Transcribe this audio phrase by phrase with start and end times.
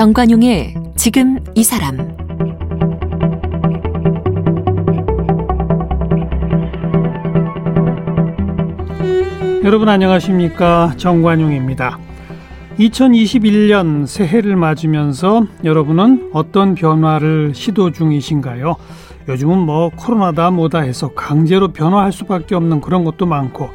[0.00, 1.98] 정관용의 지금 이 사람
[9.62, 11.98] 여러분 안녕하십니까 정관용입니다.
[12.78, 18.76] 2021년 새해를 맞으면서 여러분은 어떤 변화를 시도 중이신가요?
[19.28, 23.68] 요즘은 뭐 코로나다 뭐다 해서 강제로 변화할 수밖에 없는 그런 것도 많고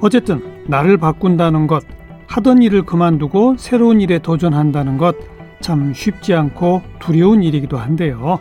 [0.00, 1.84] 어쨌든 나를 바꾼다는 것
[2.26, 8.38] 하던 일을 그만두고 새로운 일에 도전한다는 것 참 쉽지 않고 두려운 일이기도 한데요.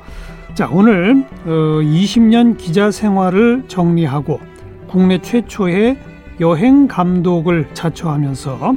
[0.54, 1.50] 자, 오늘 어,
[1.82, 4.40] 20년 기자 생활을 정리하고
[4.88, 5.98] 국내 최초의
[6.40, 8.76] 여행 감독을 자처하면서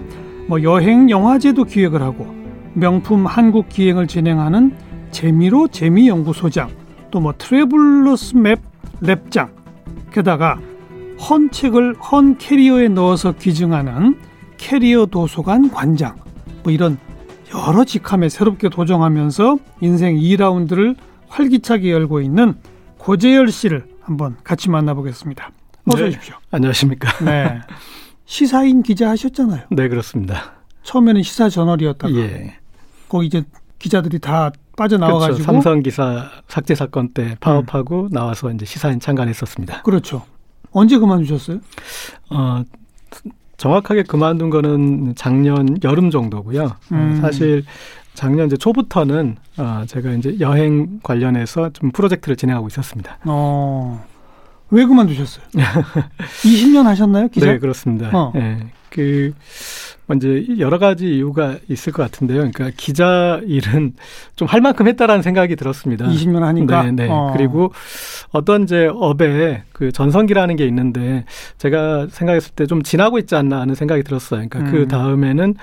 [0.49, 2.27] 뭐 여행 영화제도 기획을 하고
[2.75, 4.73] 명품 한국 기행을 진행하는
[5.11, 6.71] 재미로 재미 연구소장
[7.11, 8.61] 또 뭐 트래블러스 맵
[9.03, 9.51] 랩장
[10.13, 10.59] 게다가
[11.19, 14.17] 헌 책을 헌 캐리어에 넣어서 기증하는
[14.59, 16.17] 캐리어 도서관 관장
[16.63, 16.99] 뭐 이런
[17.55, 20.97] 여러 직함에 새롭게 도정하면서 인생 2라운드를
[21.29, 22.55] 활기차게 열고 있는
[22.99, 25.51] 고재열 씨를 한번 같이 만나보겠습니다.
[25.87, 26.09] 어서 네.
[26.09, 26.35] 오십시오.
[26.51, 27.25] 안녕하십니까.
[27.25, 27.61] 네.
[28.25, 29.65] 시사인 기자 하셨잖아요.
[29.71, 30.53] 네, 그렇습니다.
[30.83, 32.57] 처음에는 시사 저널이었다가 예.
[33.09, 33.43] 거기 이제
[33.79, 35.43] 기자들이 다 빠져나와가지고 그렇죠.
[35.45, 39.83] 삼성 기사 삭제 사건 때 파업하고 나와서 이제 시사인 창간했었습니다.
[39.83, 40.23] 그렇죠.
[40.73, 41.59] 언제 그만두셨어요?
[42.31, 42.63] 어,
[43.61, 46.65] 정확하게 그만둔 거는 작년 여름 정도고요.
[46.65, 47.19] 어, 음.
[47.21, 47.63] 사실
[48.15, 53.19] 작년 이제 초부터는 어, 제가 이제 여행 관련해서 좀 프로젝트를 진행하고 있었습니다.
[53.27, 54.03] 어.
[54.71, 55.45] 왜 그만두셨어요?
[56.43, 57.53] 20년 하셨나요, 기자?
[57.53, 58.09] 네, 그렇습니다.
[58.17, 58.33] 어.
[58.37, 58.67] 예.
[58.89, 59.39] 그, 뭐
[60.15, 62.39] 이제 여러 가지 이유가 있을 것 같은데요.
[62.39, 63.95] 그러니까 기자 일은
[64.37, 66.07] 좀 할 만큼 했다라는 생각이 들었습니다.
[66.09, 66.83] 20년 하니까.
[66.85, 67.09] 네, 네.
[67.09, 67.33] 어.
[67.37, 67.73] 그리고
[68.33, 71.25] 어떤 이제 업에 그 전성기라는 게 있는데
[71.59, 74.47] 제가 생각했을 때 좀 지나고 있지 않나 하는 생각이 들었어요.
[74.49, 74.71] 그러니까 음.
[74.71, 75.55] 그 다음에는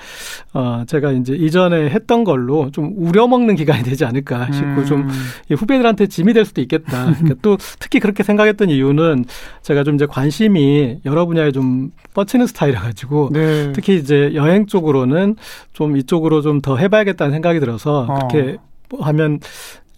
[0.52, 4.84] 어 제가 이제 이전에 했던 걸로 좀 우려먹는 기간이 되지 않을까 싶고 음.
[4.84, 7.06] 좀이 후배들한테 짐이 될 수도 있겠다.
[7.14, 9.24] 그러니까 또 특히 그렇게 생각했던 이유는
[9.62, 13.72] 제가 좀 이제 관심이 여러 분야에 좀 뻗치는 스타일이라 가지고 네.
[13.72, 15.36] 특히 이제 여행 쪽으로는
[15.72, 18.14] 좀 이쪽으로 좀 더 해봐야겠다는 생각이 들어서 어.
[18.28, 18.56] 그렇게
[19.00, 19.38] 하면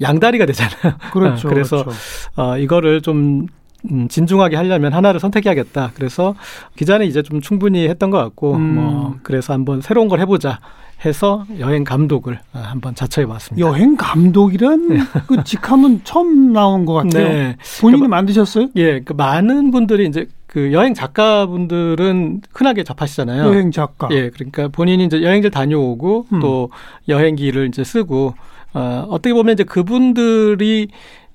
[0.01, 0.95] 양다리가 되잖아요.
[1.12, 1.49] 그렇죠.
[1.49, 1.99] 어, 그래서 그렇죠.
[2.37, 3.47] 어, 이거를 좀
[3.91, 5.93] 음, 진중하게 하려면 하나를 선택해야겠다.
[5.95, 6.34] 그래서
[6.77, 8.75] 기자는 이제 좀 충분히 했던 것 같고, 음.
[8.75, 10.59] 뭐 그래서 한번 새로운 걸 해보자
[11.06, 13.67] 해서 여행 감독을 아, 한번 자처해 봤습니다.
[13.67, 17.29] 여행 감독이란 그 직함은 처음 나온 것 같아요.
[17.29, 18.69] 네, 본인이 그러니까 만드셨어요?
[18.77, 23.44] 예, 그 많은 분들이 이제 그 여행 작가분들은 흔하게 접하시잖아요.
[23.44, 24.09] 여행 작가.
[24.11, 26.41] 예, 그러니까 본인이 이제 여행지를 다녀오고 음.
[26.41, 26.71] 또
[27.06, 28.34] 여행기를 이제 쓰고
[28.75, 30.88] 어, 어떻게 보면 이제 그분들이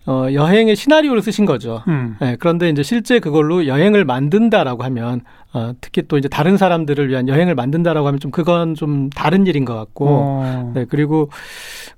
[0.05, 1.81] 어, 여행의 시나리오를 쓰신 거죠.
[1.87, 2.17] 음.
[2.23, 5.21] 예, 그런데 이제 실제 그걸로 여행을 만든다라고 하면
[5.53, 9.63] 어, 특히 또 이제 다른 사람들을 위한 여행을 만든다라고 하면 좀 그건 좀 다른 일인
[9.63, 10.71] 것 같고 어.
[10.75, 11.29] 네, 그리고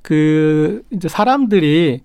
[0.04, 2.02] 그 이제 사람들이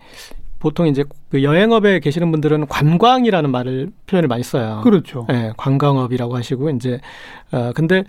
[0.62, 4.80] 보통 이제 그 여행업에 계시는 분들은 관광이라는 말을 표현을 많이 써요.
[4.84, 5.26] 그렇죠.
[5.32, 7.00] 예, 관광업이라고 하시고 이제
[7.50, 8.04] 어 근데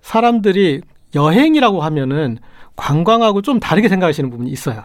[0.00, 0.80] 사람들이
[1.14, 2.38] 여행이라고 하면은
[2.74, 4.84] 관광하고 좀 다르게 생각하시는 부분이 있어요.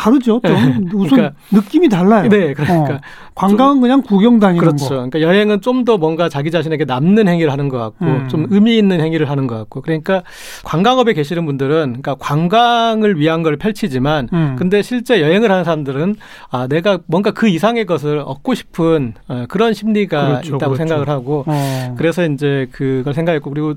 [0.00, 0.40] 다르죠.
[0.44, 0.90] 좀 네.
[0.94, 2.28] 우선 그러니까- 느낌이 달라요.
[2.28, 2.98] 네, 그러니까 어.
[3.34, 4.84] 관광은 그냥 구경 다니는 그렇죠.
[4.88, 4.94] 거.
[4.96, 8.28] 그러니까 여행은 좀 더 뭔가 자기 자신에게 남는 행위를 하는 것 같고 음.
[8.28, 10.22] 좀 의미 있는 행위를 하는 것 같고 그러니까
[10.64, 14.56] 관광업에 계시는 분들은 그러니까 관광을 위한 걸 펼치지만 음.
[14.58, 16.16] 근데 실제 여행을 하는 사람들은
[16.50, 20.76] 아 내가 뭔가 그 이상의 것을 얻고 싶은 어, 그런 심리가 그렇죠, 있다고 그렇죠.
[20.76, 21.94] 생각을 하고 어.
[21.96, 23.74] 그래서 이제 그걸 생각했고 그리고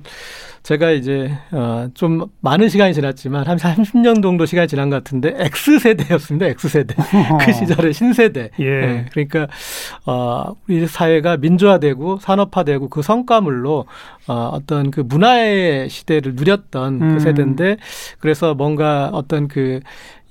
[0.63, 5.79] 제가 이제 어 좀 많은 시간이 지났지만 한 30년 정도 시간이 지난 것 같은데 X
[5.79, 6.47] 세대였습니다.
[6.47, 6.96] X 세대.
[7.46, 8.50] 그 시절의 신세대.
[8.59, 8.66] 예.
[8.66, 9.47] 예, 그러니까
[10.06, 13.85] 어 우리 사회가 민주화되고 산업화되고 그 성과물로
[14.28, 17.13] 어 어떤 그 문화의 시대를 누렸던 음.
[17.13, 17.78] 그 세대인데
[18.19, 19.81] 그래서 뭔가 어떤 그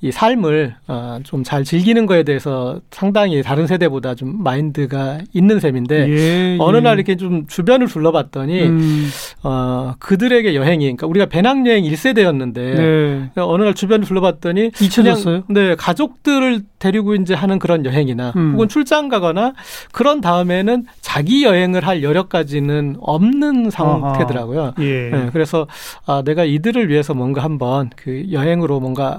[0.03, 6.09] 이 삶을 어, 좀 잘 즐기는 거에 대해서 상당히 다른 세대보다 좀 마인드가 있는 셈인데
[6.09, 6.81] 예, 어느 예.
[6.81, 9.09] 날 이렇게 좀 주변을 둘러봤더니 음,
[9.45, 13.31] 어 그들에게 여행이 그러니까 우리가 배낭여행 1세대였는데 네.
[13.37, 15.43] 어느 날 주변을 둘러봤더니 잊혀졌어요?
[15.43, 18.53] 그냥, 네 가족들을 데리고 이제 하는 그런 여행이나 음.
[18.53, 19.55] 혹은 출장 가거나
[19.93, 24.75] 그런 다음에는 자기 여행을 할 여력까지는 없는 상태더라고요.
[24.79, 25.11] 예.
[25.11, 25.67] 네, 그래서
[26.07, 29.19] 아 내가 이들을 위해서 뭔가 한번 그 여행으로 뭔가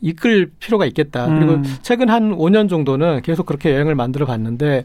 [0.00, 1.26] 이끌 필요가 있겠다.
[1.26, 1.64] 그리고 음.
[1.82, 4.84] 최근 한 5년 정도는 계속 그렇게 여행을 만들어 봤는데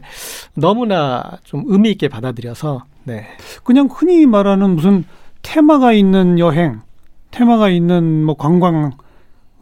[0.54, 3.26] 너무나 좀 의미 있게 받아들여서 네.
[3.64, 5.04] 그냥 흔히 말하는 무슨
[5.42, 6.80] 테마가 있는 여행,
[7.30, 8.92] 테마가 있는 뭐 관광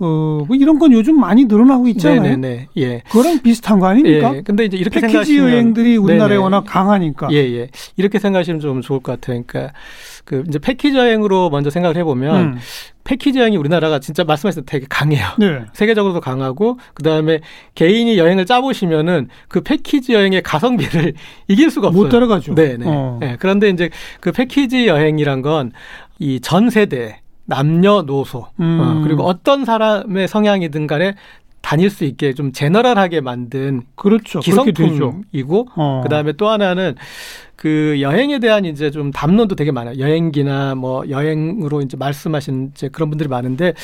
[0.03, 2.23] 어, 뭐 이런 건 요즘 많이 늘어나고 있잖아요.
[2.23, 2.69] 네네네.
[2.79, 3.01] 예.
[3.11, 4.35] 그거랑 비슷한 거 아닙니까?
[4.35, 4.41] 예.
[4.41, 6.43] 근데 이제 이렇게 패키지 생각하시면 여행들이 우리나라에 네네.
[6.43, 7.29] 워낙 강하니까.
[7.33, 7.69] 예, 예.
[7.97, 9.43] 이렇게 생각하시면 좀 좋을 것 같아요.
[9.47, 9.75] 그러니까
[10.31, 12.59] 그 이제 패키지 여행으로 먼저 생각을 해보면 음.
[13.03, 15.27] 패키지 여행이 우리나라가 진짜 말씀하신 되게 강해요.
[15.41, 15.65] 네.
[15.75, 17.41] 세계적으로도 강하고 그 다음에
[17.75, 21.15] 개인이 여행을 짜보시면은 그 패키지 여행의 가성비를
[21.49, 22.05] 이길 수가 없어요.
[22.05, 22.55] 못 따라가죠.
[22.55, 22.85] 네, 네.
[22.87, 23.19] 어.
[23.21, 23.91] 네, 그런데 이제
[24.21, 25.73] 그 패키지 여행이란 건
[26.21, 28.79] 이 전 세대 남녀노소 음.
[28.81, 31.15] 어, 그리고 어떤 사람의 성향이든 간에
[31.61, 34.41] 다닐 수 있게 좀 제너럴하게 만든 그렇죠.
[34.41, 36.01] 기성품이고 어.
[36.03, 36.95] 그다음에 또 하나는
[37.57, 39.99] 그 여행에 대한 이제 좀 담론도 되게 많아요.
[39.99, 43.75] 여행기나 뭐 여행으로 이제 말씀하신 이제 그런 분들이 많은데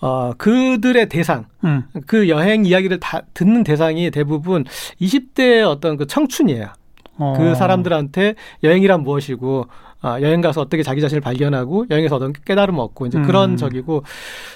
[0.00, 1.84] 어 그들의 대상 음.
[2.06, 4.64] 그 여행 이야기를 다 듣는 대상이 대부분
[5.00, 6.68] 20대의 어떤 그 청춘이에요.
[7.18, 7.34] 어.
[7.36, 9.66] 그 사람들한테 여행이란 무엇이고
[10.02, 13.22] 아, 여행 가서 어떻게 자기 자신을 발견하고 여행에서 어떤 깨달음 얻고 이제 음.
[13.22, 14.02] 그런 적이고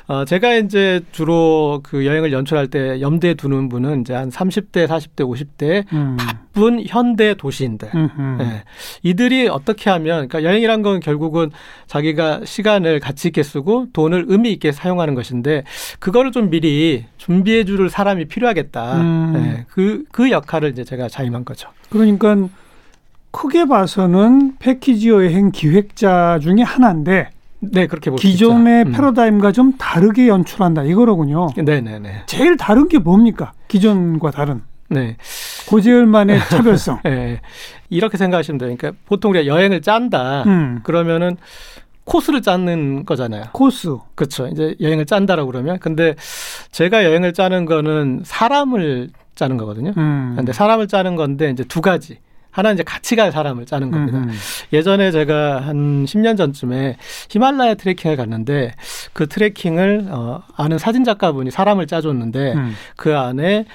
[0.08, 5.20] 어, 제가 이제 주로 그 여행을 연출할 때 염두에 두는 분은 이제 한 30대, 40대,
[5.20, 6.16] 50대 음.
[6.18, 7.90] 바쁜 현대 도시인들.
[7.94, 8.42] 음흠.
[8.42, 8.64] 예.
[9.02, 11.50] 이들이 어떻게 하면 그러니까 여행이란 건 결국은
[11.86, 15.62] 자기가 시간을 가치 있게 쓰고 돈을 의미 있게 사용하는 것인데
[16.00, 19.00] 그거를 좀 미리 준비해 줄 사람이 필요하겠다.
[19.00, 19.32] 음.
[19.36, 19.64] 예.
[19.68, 21.68] 그, 그 역할을 이제 제가 자임한 거죠.
[21.90, 22.48] 그러니까
[23.36, 27.28] 크게 봐서는 패키지 여행 기획자 중에 하나인데
[27.60, 28.84] 네, 그렇게 볼수 기존의.
[28.84, 28.92] 음.
[28.92, 31.48] 패러다임과 좀 다르게 연출한다 이거로군요.
[31.56, 32.22] 네 네 네.
[32.26, 33.52] 제일 다른 게 뭡니까?
[33.68, 35.16] 기존과 다른 네.
[35.68, 37.00] 고재열만의 차별성.
[37.06, 37.40] 예.
[37.90, 38.74] 이렇게 생각하시면 돼요.
[38.78, 40.44] 그러니까 보통 우리가 여행을 짠다.
[40.44, 40.80] 음.
[40.82, 41.36] 그러면은
[42.04, 43.44] 코스를 짜는 거잖아요.
[43.52, 43.96] 코스.
[44.14, 44.46] 그렇죠.
[44.46, 45.78] 이제 여행을 짠다라고 그러면.
[45.80, 46.14] 근데
[46.70, 49.92] 제가 여행을 짜는 거는 사람을 짜는 거거든요.
[49.98, 50.34] 음.
[50.36, 52.18] 근데 사람을 짜는 건데 이제 두 가지.
[52.56, 54.16] 하나는 이제 같이 갈 사람을 짜는 겁니다.
[54.16, 54.32] 음.
[54.72, 56.96] 예전에 제가 한 10년 전쯤에
[57.28, 58.72] 히말라야 트레킹을 갔는데
[59.12, 62.74] 그 트레킹을 어, 아는 사진 작가분이 사람을 짜줬는데 음.
[62.96, 63.66] 그 안에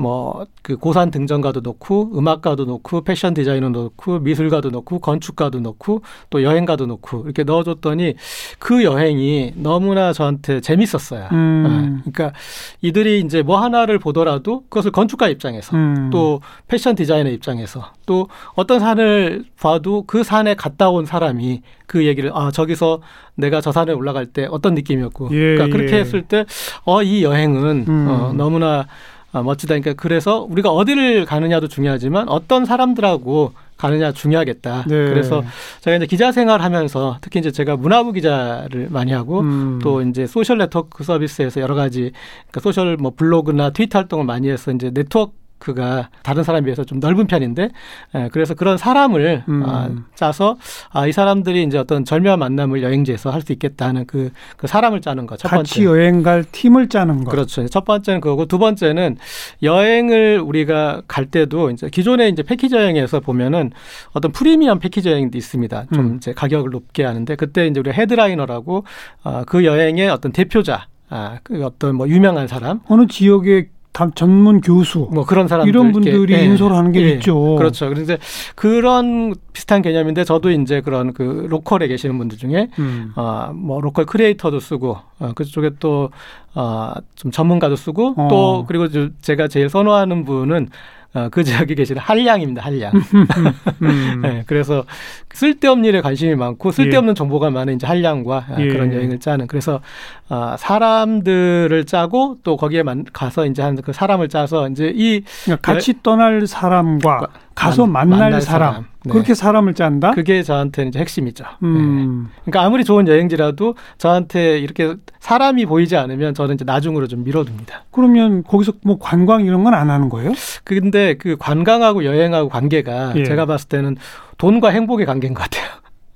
[0.00, 6.42] 뭐 그 고산 등정가도 넣고 음악가도 넣고 패션 디자이너도 넣고 미술가도 넣고 건축가도 넣고 또
[6.42, 8.14] 여행가도 넣고 이렇게 넣어줬더니
[8.58, 11.28] 그 여행이 너무나 저한테 재밌었어요.
[11.32, 12.02] 음.
[12.06, 12.10] 예.
[12.10, 12.38] 그러니까
[12.82, 16.10] 이들이 이제 뭐 하나를 보더라도 그것을 건축가 입장에서 음.
[16.12, 22.30] 또 패션 디자이너 입장에서 또 어떤 산을 봐도 그 산에 갔다 온 사람이 그 얘기를
[22.34, 23.00] 아 저기서
[23.34, 26.00] 내가 저 산에 올라갈 때 어떤 느낌이었고 예, 그러니까 그렇게 예.
[26.00, 26.44] 했을 때
[26.84, 28.06] 어 이 여행은 음.
[28.08, 28.86] 어, 너무나
[29.32, 29.78] 아, 멋지다.
[29.78, 34.84] 그러니까 그래서 우리가 어디를 가느냐도 중요하지만 어떤 사람들하고 가느냐 중요하겠다.
[34.88, 34.94] 네.
[35.08, 35.42] 그래서
[35.80, 39.78] 제가 이제 기자 생활하면서 특히 이제 제가 문화부 기자를 많이 하고 음.
[39.82, 42.12] 또 이제 소셜 네트워크 서비스에서 여러 가지
[42.50, 47.00] 그러니까 소셜 뭐 블로그나 트위터 활동을 많이 해서 이제 네트워크 가 다른 사람에 비해서 좀
[47.00, 47.68] 넓은 편인데
[48.14, 49.62] 예, 그래서 그런 사람을 음.
[49.66, 50.56] 아, 짜서
[50.90, 55.26] 아, 이 사람들이 이제 어떤 절묘한 만남을 여행지에서 할 수 있겠다는 그, 그 사람을 짜는
[55.26, 55.84] 거 첫 같이 번째.
[55.84, 57.30] 여행 갈 팀을 짜는 거.
[57.30, 57.66] 그렇죠.
[57.68, 59.16] 첫 번째는 그거고 두 번째는
[59.62, 63.70] 여행을 우리가 갈 때도 이제 기존에 이제 패키지 여행에서 보면은
[64.12, 65.86] 어떤 프리미엄 패키지 여행도 있습니다.
[65.92, 66.16] 좀 음.
[66.16, 68.84] 이제 가격을 높게 하는데 그때 이제 우리 headliner라고
[69.22, 73.70] 아, 그 여행의 어떤 대표자 아, 그 어떤 뭐 유명한 사람 어느 지역의 다-
[74.14, 77.56] 전문 교수 뭐 그런 사람들 이런 분들이 예, 인솔 하는 게 예, 있죠.
[77.56, 77.88] 그렇죠.
[77.88, 78.16] 그래서
[78.54, 83.12] 그런 비슷한 개념인데 저도 이제 그런 그 local에 계시는 분들 중에 음.
[83.16, 86.10] 어, 뭐 local creator도 쓰고 어, 그쪽에 또
[86.54, 88.28] 어, 좀 전문가도 쓰고 어.
[88.30, 90.68] 또 그리고 저- 제가 제일 선호하는 분은
[91.12, 92.62] 어, 그 지역에 계시는 한량입니다.
[92.62, 92.92] 한량.
[92.94, 94.20] 음.
[94.22, 94.84] 네, 그래서
[95.32, 98.68] 쓸데없는 일에 관심이 많고 쓸데없는 정보가 많은 이제 한량과 아, 예.
[98.68, 99.80] 그런 여행을 짜는 그래서
[100.28, 105.72] 아, 사람들을 짜고 또 거기에 만, 가서 이제 한 그 사람을 짜서 이제 이 그러니까
[105.72, 107.26] 같이 떠날 사람과
[107.60, 108.86] 가서 만- 만날, 만날 사람, 사람.
[109.04, 109.12] 네.
[109.12, 110.12] 그렇게 사람을 짠다.
[110.12, 111.44] 그게 저한테는 이제 핵심이죠.
[111.44, 111.68] 네.
[111.68, 112.28] 음.
[112.44, 117.84] 그러니까 아무리 좋은 여행지라도 저한테 이렇게 사람이 보이지 않으면 저는 이제 나중으로 좀 미뤄둡니다.
[117.90, 120.32] 그러면 거기서 뭐 관광 이런 건 안 하는 거예요?
[120.64, 123.24] 근데 그 관광하고 여행하고 관계가 예.
[123.24, 123.96] 제가 봤을 때는
[124.38, 125.68] 돈과 행복의 관계인 것 같아요.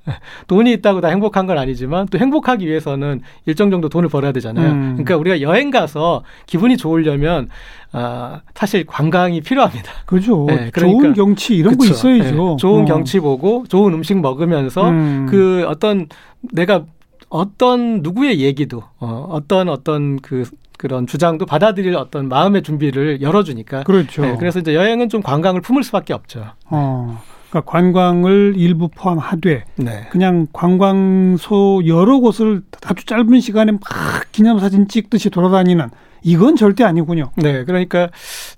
[0.49, 4.71] 돈이 있다고 다 행복한 건 아니지만 또 행복하기 위해서는 일정 정도 돈을 벌어야 되잖아요.
[4.71, 4.83] 음.
[4.95, 7.49] 그러니까 우리가 여행 가서 기분이 좋으려면
[7.93, 9.91] 아, 사실 관광이 필요합니다.
[10.07, 10.45] 그죠.
[10.49, 11.93] 네, 그러니까- 좋은 경치 이런 거 그쵸?
[11.95, 12.53] 있어야죠.
[12.53, 12.85] 예, 좋은 어.
[12.85, 15.27] 경치 보고 좋은 음식 먹으면서 음.
[15.31, 16.09] 그 어떤
[16.53, 16.85] 내가
[17.29, 20.45] 어떤 누구의 얘기도 어, 어떤 어떤 그
[20.77, 23.85] 그런 주장도 받아들일 어떤 마음의 준비를 열어주니까.
[23.85, 24.23] 그렇죠.
[24.23, 26.45] 네, 그래서 이제 여행은 좀 관광을 품을 수밖에 없죠.
[26.69, 27.23] 어.
[27.55, 30.07] 그러니까 관광을 일부 포함하되 네.
[30.11, 33.81] 그냥 관광소 여러 곳을 아주 짧은 시간에 막
[34.33, 35.89] 기념사진 찍듯이 돌아다니는
[36.27, 37.31] 이건 절대 아니군요.
[37.37, 38.09] 네, 그러니까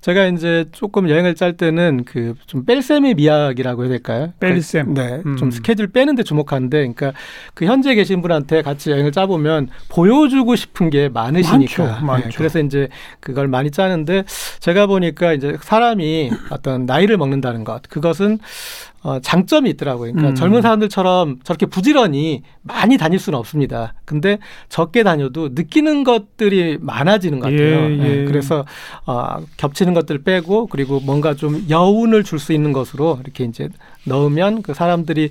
[0.01, 4.31] 제가 이제 조금 여행을 짤 때는 그 좀 뺄셈의 미학이라고 해야 될까요?
[4.39, 4.93] 뺄셈.
[4.93, 5.35] 네, 음.
[5.35, 7.11] 좀 스케줄 빼는데 주목하는데, 그러니까
[7.53, 11.83] 그 현재 계신 분한테 같이 여행을 짜보면 보여주고 싶은 게 많으시니까.
[11.83, 12.29] 많죠, 많죠.
[12.29, 12.87] 네, 그래서 이제
[13.19, 14.23] 그걸 많이 짜는데
[14.59, 18.39] 제가 보니까 이제 사람이 어떤 나이를 먹는다는 것, 그것은
[19.07, 20.11] 어, 장점이 있더라고요.
[20.11, 20.35] 그러니까 음.
[20.35, 23.93] 젊은 사람들처럼 저렇게 부지런히 많이 다닐 수는 없습니다.
[24.03, 24.37] 근데
[24.67, 27.89] 적게 다녀도 느끼는 것들이 많아지는 것 같아요.
[27.89, 27.97] 예, 예.
[27.97, 28.65] 네, 그래서
[29.05, 33.67] 어, 겹치는 것들 빼고 그리고 뭔가 좀 여운을 줄 수 있는 것으로 이렇게 이제
[34.07, 35.29] 넣으면 그 사람들이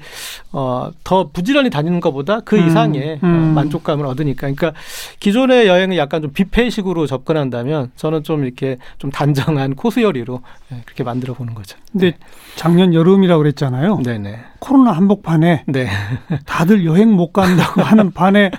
[0.53, 3.55] 어, 더 부지런히 다니는 것보다 그 음, 이상의 어, 음.
[3.55, 4.41] 만족감을 얻으니까.
[4.53, 4.73] 그러니까
[5.21, 10.41] 기존의 여행을 약간 좀 뷔페식으로 접근한다면 저는 좀 이렇게 좀 단정한 코스 요리로
[10.73, 11.79] 예, 그렇게 만들어 보는 거죠.
[11.93, 12.15] 근데
[12.57, 14.01] 작년 여름이라고 그랬잖아요.
[14.03, 14.39] 네네.
[14.59, 15.89] 코로나 한복판에 네.
[16.45, 18.51] 다들 여행 못 간다고 하는 반에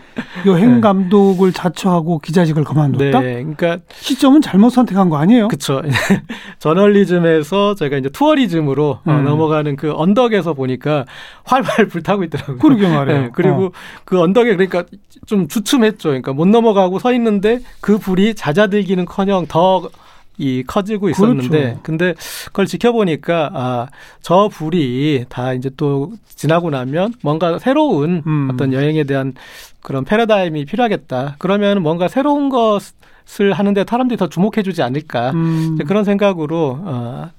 [0.48, 0.82] 여행 네.
[0.82, 2.68] 감독을 자처하고 기자직을 네.
[2.68, 3.22] 그만뒀다?
[3.22, 5.48] 그러니까 시점은 잘못 선택한 거 아니에요?
[5.48, 5.82] 그쵸.
[6.60, 9.24] 저널리즘에서 제가 이제 투어리즘으로 어, 음.
[9.24, 11.06] 넘어가는 그 언덕에서 보니까
[11.44, 12.58] 활활 불타고 있더라고요.
[12.58, 13.22] 그러게 말이에요.
[13.22, 13.72] 네, 그리고 어.
[14.06, 14.84] 그 언덕에 그러니까
[15.26, 16.10] 좀 주춤했죠.
[16.10, 19.90] 그러니까 못 넘어가고 서 있는데 그 불이 잦아들기는커녕 더
[20.38, 21.80] 이 커지고 있었는데 그렇죠.
[21.84, 22.14] 근데
[22.48, 23.88] 그걸 지켜보니까 아
[24.22, 28.50] 저 불이 다 이제 또 지나고 나면 뭔가 새로운 음.
[28.52, 29.34] 어떤 여행에 대한
[29.82, 31.36] 그런 패러다임이 필요하겠다.
[31.40, 37.30] 그러면 뭔가 새로운 것을 하는데 사람들이 더 주목해주지 않을까 음, 그런 생각으로 어,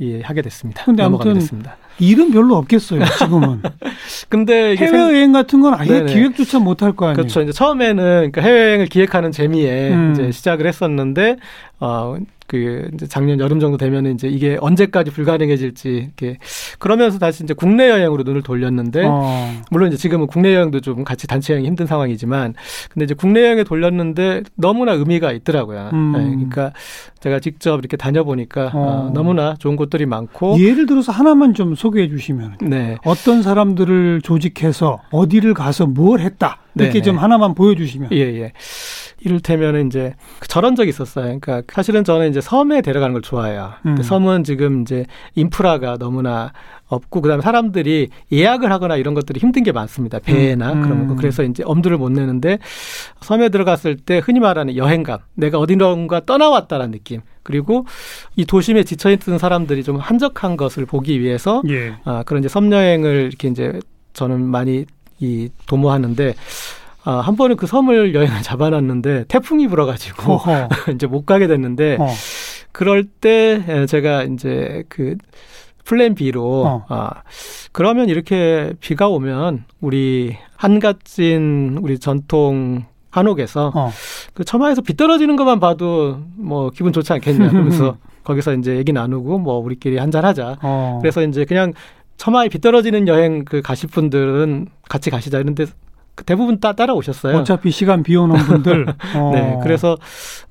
[0.00, 0.82] 예, 하게 됐습니다.
[0.84, 1.76] 근데 아무튼 됐습니다.
[1.98, 3.60] 일은 별로 없겠어요, 지금은.
[4.30, 6.14] 근데 이게 생- 해외여행 같은 건 아예 네네.
[6.14, 7.16] 기획조차 못 할 거 아니에요.
[7.16, 7.42] 그렇죠.
[7.42, 8.02] 이제 처음에는
[8.32, 10.12] 그러니까 해외여행을 기획하는 재미에 음.
[10.14, 11.36] 이제 시작을 했었는데
[11.80, 12.16] 어.
[12.50, 16.38] 그 이제 작년 여름 정도 되면은 이제 이게 언제까지 불가능해질지 이렇게
[16.80, 19.52] 그러면서 다시 이제 국내 여행으로 눈을 돌렸는데 어.
[19.70, 22.54] 물론 이제 지금은 국내 여행도 좀 같이 단체 여행이 힘든 상황이지만
[22.90, 25.90] 근데 이제 국내 여행에 돌렸는데 너무나 의미가 있더라고요.
[25.92, 26.12] 음.
[26.12, 26.72] 네, 그러니까
[27.20, 29.10] 제가 직접 이렇게 다녀보니까 어, 어.
[29.14, 32.96] 너무나 좋은 곳들이 많고 예를 들어서 하나만 좀 소개해 주시면 네.
[33.04, 37.02] 어떤 사람들을 조직해서 어디를 가서 뭘 했다 이렇게 네네.
[37.02, 38.52] 좀 하나만 보여주시면 예, 예.
[39.22, 41.38] 이를테면 이제 그 저런 적이 있었어요.
[41.40, 43.72] 그러니까 사실은 저는 이제 섬에 데려가는 걸 좋아해요.
[43.86, 44.02] 음.
[44.02, 46.52] 섬은 지금 이제 인프라가 너무나
[46.88, 50.18] 없고 그다음에 사람들이 예약을 하거나 이런 것들이 힘든 게 많습니다.
[50.18, 50.82] 배나 음.
[50.82, 51.16] 그런 거.
[51.16, 52.58] 그래서 이제 엄두를 못 내는데
[53.20, 57.20] 섬에 들어갔을 때 흔히 말하는 여행감, 내가 어디론가 떠나왔다라는 느낌.
[57.42, 57.86] 그리고
[58.36, 61.94] 이 도심에 지쳐 있던 사람들이 좀 한적한 것을 보기 위해서 예.
[62.04, 63.80] 아, 그런 이제 섬 여행을 이렇게 이제
[64.12, 64.84] 저는 많이
[65.20, 66.34] 이 도모하는데
[67.04, 70.68] 아, 한 번은 그 섬을 여행을 잡아놨는데 태풍이 불어가지고 허허.
[70.94, 72.06] 이제 못 가게 됐는데 어.
[72.72, 75.16] 그럴 때 에, 제가 이제 그
[75.84, 76.84] 플랜 B로 어.
[76.88, 77.10] 아
[77.72, 83.90] 그러면 이렇게 비가 오면 우리 한갓진 우리 전통 한옥에서 어.
[84.34, 89.38] 그 처마에서 비 떨어지는 것만 봐도 뭐 기분 좋지 않겠냐 그러면서 거기서 이제 얘기 나누고
[89.38, 90.98] 뭐 우리끼리 한잔 하자 어.
[91.00, 91.72] 그래서 이제 그냥
[92.18, 95.70] 처마에 비 떨어지는 여행 그 가실 분들은 같이 가시자 이런데 그
[96.24, 97.38] 대부분 따, 따라오셨어요.
[97.38, 98.86] 어차피 시간 비오는 분들.
[99.16, 99.30] 어.
[99.34, 99.96] 네, 그래서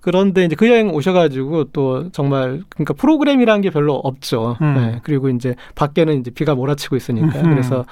[0.02, 4.58] 그런데 이제 그 여행 오셔가지고 또 정말 그러니까 프로그램이라는 게 별로 없죠.
[4.62, 4.74] 음.
[4.76, 7.50] 네, 그리고 이제 밖에는 이제 비가 몰아치고 있으니까 음.
[7.52, 7.86] 그래서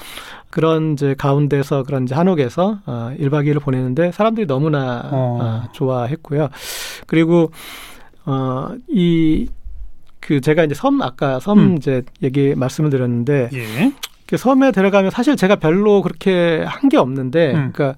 [0.50, 5.40] 그런 이제 가운데서 그런 이제 한옥에서 어, 1박 2일을 보내는데 사람들이 너무나 어.
[5.42, 6.50] 어, 좋아했고요.
[7.06, 7.52] 그리고
[8.26, 9.48] 어 이
[10.28, 11.78] 그 제가 이제 섬 아까 섬 음.
[11.78, 13.94] 이제 얘기 말씀을 드렸는데 예.
[14.28, 17.72] 그 섬에 들어가면 사실 제가 별로 그렇게 한 게 없는데, 음.
[17.74, 17.96] 그러니까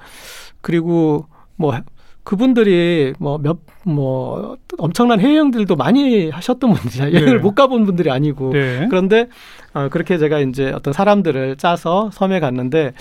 [0.61, 1.73] 그리고 뭐
[2.23, 7.41] 그분들이 뭐몇뭐 엄청난 해외여행들도 많이 하셨던 분들이 여행을 네.
[7.41, 8.87] 못 가본 분들이 아니고 네.
[8.89, 9.27] 그런데
[9.73, 12.93] 어, 그렇게 제가 이제 어떤 사람들을 짜서 섬에 갔는데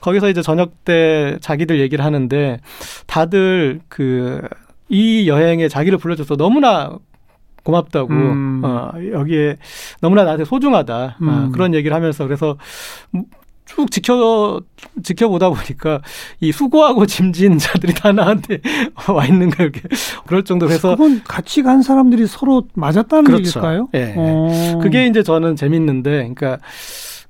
[0.00, 2.60] 거기서 이제 저녁 때 자기들 얘기를 하는데
[3.06, 4.42] 다들 그
[4.88, 6.96] 이 여행에 자기를 불러줘서 너무나
[7.66, 8.62] 고맙다고 음.
[8.64, 9.56] 어, 여기에
[10.00, 11.28] 너무나 나한테 소중하다 음.
[11.28, 12.56] 어, 그런 얘기를 하면서 그래서
[13.64, 14.60] 쭉 지켜
[15.02, 16.00] 지켜보다 보니까
[16.40, 18.60] 이 수고하고 짐진 자들이 다 나한테
[19.12, 19.82] 와 있는 거 이렇게
[20.26, 23.40] 그럴 정도로 해서 그건 같이 간 사람들이 서로 맞았다는 그렇죠.
[23.42, 23.88] 얘기일까요?
[23.94, 24.14] 예.
[24.16, 24.78] 어.
[24.80, 26.58] 그게 이제 저는 재밌는데, 그러니까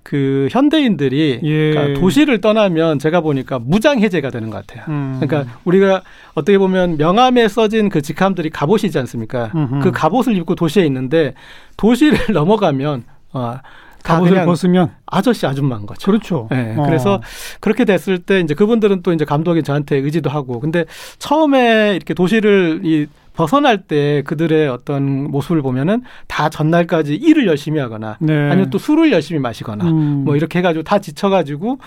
[0.07, 1.71] 그 현대인들이 예.
[1.73, 4.85] 그러니까 도시를 떠나면 제가 보니까 무장 해제가 되는 것 같아요.
[4.89, 5.19] 음.
[5.21, 6.03] 그러니까 우리가
[6.35, 9.51] 어떻게 보면 명함에 써진 그 직함들이 갑옷이지 않습니까?
[9.53, 9.81] 음흠.
[9.81, 11.35] 그 갑옷을 입고 도시에 있는데
[11.77, 13.57] 도시를 넘어가면 어,
[14.05, 16.07] 다 갑옷을 벗으면 아저씨 아줌마인 거죠.
[16.07, 16.47] 그렇죠.
[16.53, 16.85] 네, 어.
[16.85, 17.21] 그래서
[17.59, 20.85] 그렇게 됐을 때 이제 그분들은 또 이제 감독이 저한테 의지도 하고 근데
[21.19, 23.07] 처음에 이렇게 도시를 이
[23.37, 28.33] 벗어날 때 그들의 어떤 모습을 보면은 다 전날까지 일을 열심히 하거나 네.
[28.51, 30.25] 아니면 또 술을 열심히 마시거나 음.
[30.25, 31.79] 뭐 이렇게 해가지고 다 지쳐가지고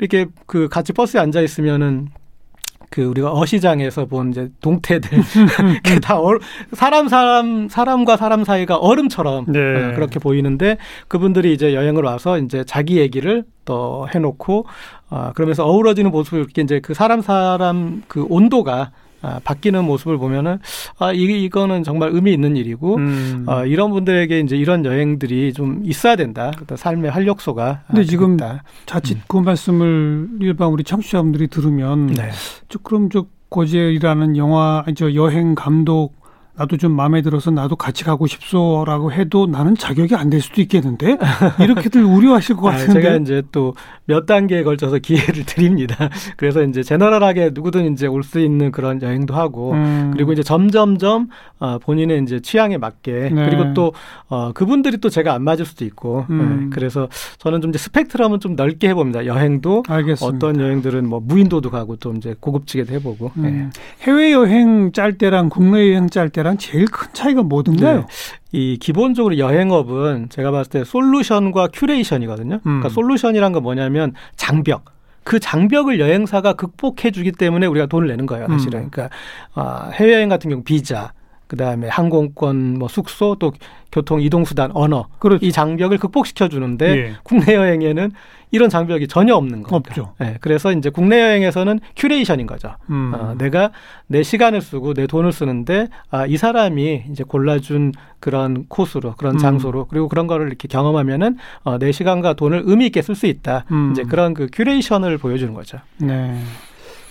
[0.00, 2.08] 이렇게 그 같이 버스에 앉아 있으면은
[2.90, 5.10] 그 우리가 어시장에서 본 이제 동태들
[6.02, 6.38] 다 얼,
[6.72, 9.58] 사람 사람 사람과 사람 사이가 얼음처럼 네.
[9.58, 14.66] 어, 그렇게 보이는데 그분들이 이제 여행을 와서 이제 자기 얘기를 또 해놓고
[15.10, 18.92] 아 그러면서 어우러지는 모습을 이렇게 이제 그 사람 사람 그 온도가
[19.26, 20.58] 아, 바뀌는 모습을 보면은
[20.98, 23.44] 아 이, 이거는 정말 의미 있는 일이고 음.
[23.48, 26.50] 어, 이런 분들에게 이제 이런 여행들이 좀 있어야 된다.
[26.52, 28.36] 그러니까 삶의 활력소가 근데 아, 지금.
[28.86, 32.30] 자칫 그 말씀을 일반 우리 청취자분들이 들으면 네.
[32.68, 36.14] 저 그럼 저 고젤이라는 영화 저 여행 감독
[36.56, 41.18] 나도 좀 마음에 들어서 나도 같이 가고 싶소라고 해도 나는 자격이 안 될 수도 있겠는데
[41.60, 43.74] 이렇게들 우려하실 것 아, 같은데 제가 이제 또
[44.08, 46.08] 몇 단계에 걸쳐서 기회를 드립니다.
[46.36, 50.10] 그래서 이제 제너럴하게 누구든 이제 올 수 있는 그런 여행도 하고 음.
[50.12, 53.44] 그리고 이제 점점점 어, 본인의 이제 취향에 맞게 네.
[53.48, 53.92] 그리고 또
[54.28, 56.66] 어, 그분들이 또 제가 안 맞을 수도 있고 음.
[56.68, 57.08] 네, 그래서
[57.38, 59.26] 저는 좀 이제 스펙트럼은 좀 넓게 해봅니다.
[59.26, 60.36] 여행도 알겠습니다.
[60.36, 63.48] 어떤 여행들은 뭐 무인도도 가고 또 이제 고급지게도 해보고 네.
[63.48, 63.70] 음.
[64.02, 68.00] 해외 여행 짤 때랑 국내 여행 짤 때랑 제일 큰 차이가 뭐든가요?
[68.00, 68.06] 네.
[68.52, 72.60] 이 기본적으로 여행업은 제가 봤을 때 solution과 curation이거든요.
[72.62, 72.90] 그러니까 음.
[72.90, 74.84] solution이란 건 뭐냐면 장벽.
[75.24, 78.84] 그 장벽을 여행사가 극복해 주기 때문에 우리가 돈을 내는 거예요, 사실은.
[78.84, 78.90] 음.
[78.90, 79.14] 그러니까
[79.54, 81.12] 아, 해외여행 같은 경우 비자,
[81.46, 83.52] 그다음에 항공권, 뭐 숙소, 또
[83.92, 85.06] 교통 이동 수단, 언어.
[85.18, 85.44] 그렇죠.
[85.44, 87.12] 이 장벽을 극복시켜 주는데 예.
[87.22, 88.10] 국내 여행에는
[88.50, 89.76] 이런 장벽이 전혀 없는 거죠.
[89.76, 90.14] 없죠.
[90.18, 92.74] 네, 그래서 이제 국내 여행에서는 curation인 거죠.
[92.90, 93.12] 음.
[93.14, 93.70] 어, 내가
[94.06, 99.38] 내 시간을 쓰고 내 돈을 쓰는데 아, 이 사람이 이제 골라준 그런 코스로 그런 음.
[99.38, 103.64] 장소로 그리고 그런 거를 이렇게 경험하면은 어, 내 시간과 돈을 의미 있게 쓸 수 있다.
[103.70, 103.92] 음.
[103.92, 105.78] 이제 그런 그 curation을 보여주는 거죠.
[105.98, 106.38] 네.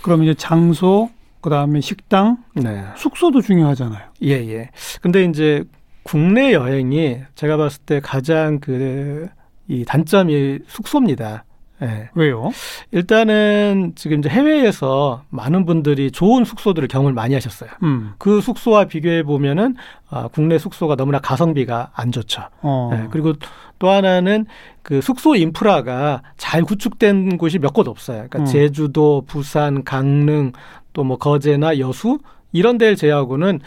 [0.01, 1.09] 그럼 이제 장소,
[1.45, 2.83] 그다음에 식당, 네.
[2.97, 4.01] 숙소도 중요하잖아요.
[4.23, 4.69] 예, 예.
[5.01, 5.63] 근데 이제
[6.03, 9.29] 국내 여행이 제가 봤을 때 가장 그
[9.67, 11.43] 이 단점이 숙소입니다.
[11.81, 12.09] 예.
[12.13, 12.51] 왜요?
[12.91, 17.69] 일단은 지금 이제 해외에서 많은 분들이 좋은 숙소들을 경험을 많이 하셨어요.
[17.83, 18.13] 음.
[18.17, 19.75] 그 숙소와 비교해 보면은
[20.09, 22.43] 아, 국내 숙소가 너무나 가성비가 안 좋죠.
[22.61, 22.91] 어.
[22.93, 23.33] 예, 그리고
[23.79, 24.45] 또 하나는
[24.83, 28.27] 그 숙소 인프라가 잘 구축된 곳이 몇 곳 없어요.
[28.29, 28.45] 그러니까 음.
[28.45, 30.51] 제주도, 부산, 강릉,
[30.95, 32.17] 또 뭐 거제나 여수
[32.51, 33.59] 이런 데를 제외하고는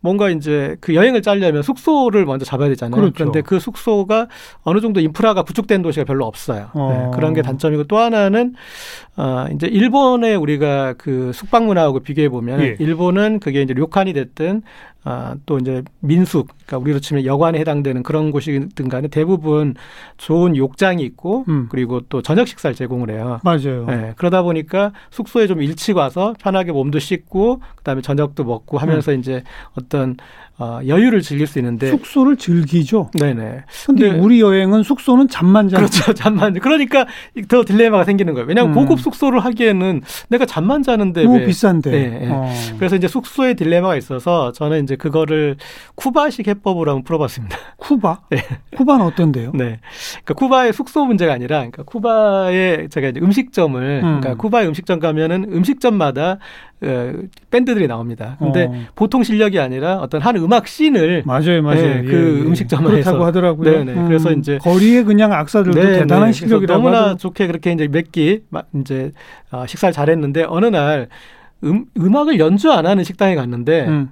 [0.00, 3.00] 뭔가 이제 그 여행을 짜려면 숙소를 먼저 잡아야 되잖아요.
[3.00, 3.24] 그렇죠.
[3.24, 4.28] 런데그 숙소가
[4.62, 6.68] 어느 정도 인프라가 구축된 도시가 별로 없어요.
[6.74, 6.92] 어.
[6.92, 8.54] 네, 그런 게 단점이고 또 하나는
[9.16, 12.76] 어 이제 일본의 우리가 그 숙박 문화하고 비교해 보면 예.
[12.78, 14.62] 일본은 그게 이제 료칸이 됐든
[15.06, 19.74] 아, 또 이제 민숙, 그러니까 우리로 치면 여관에 해당되는 그런 곳이든 간에 대부분
[20.16, 21.66] 좋은 욕장이 있고 음.
[21.70, 23.38] 그리고 또 저녁 식사를 제공을 해요.
[23.44, 23.84] 맞아요.
[23.86, 29.42] 네, 그러다 보니까 숙소에 좀 일찍 와서 편하게 몸도 씻고 그다음에 저녁도 먹고 하면서 이제
[29.78, 30.16] 어떤
[30.56, 33.10] 어, 여유를 즐길 수 있는데 숙소를 즐기죠.
[33.18, 33.64] 네네.
[33.86, 36.12] 근데 근데- 우리 여행은 숙소는 잠만 자는 그렇죠.
[36.14, 36.52] 잠만.
[36.60, 37.06] 그러니까
[37.48, 38.46] 더 딜레마가 생기는 거예요.
[38.46, 38.74] 왜냐하면 음.
[38.80, 41.90] 고급 숙소를 하기에는 내가 잠만 자는데 너무 왜 비싼데.
[41.90, 42.28] 네, 네.
[42.30, 42.48] 어.
[42.78, 45.56] 그래서 이제 숙소에 딜레마가 있어서 저는 이제 그거를
[45.94, 47.56] 쿠바식 해법으로 한번 풀어봤습니다.
[47.78, 48.22] 쿠바?
[48.30, 48.38] 네.
[48.76, 49.52] 쿠바는 어떤데요?
[49.54, 49.80] 네.
[50.24, 54.20] 그러니까 쿠바의 숙소 문제가 아니라, 그러니까 쿠바의 제가 이제 음식점을, 음.
[54.20, 56.38] 그러니까 쿠바의 음식점 가면은 음식점마다
[56.82, 57.12] 어,
[57.50, 58.36] 밴드들이 나옵니다.
[58.38, 58.72] 근데 어.
[58.94, 61.80] 보통 실력이 아니라 어떤 한 음악 씬을 맞아요, 맞아요.
[61.80, 63.26] 네, 그 음식점을 그렇다고 해서.
[63.26, 63.70] 하더라고요.
[63.80, 63.84] 음.
[63.86, 64.06] 네네.
[64.06, 66.32] 그래서 이제 거리에 그냥 악사들도 네, 대단한 네.
[66.32, 67.16] 실력이라고 너무나 하더라고요.
[67.18, 68.42] 좋게 그렇게 이제 몇끼
[68.80, 69.12] 이제
[69.50, 71.08] 어, 식사를 잘했는데 어느 날
[71.62, 74.10] 음, 음악을 연주 안 하는 식당에 갔는데 음.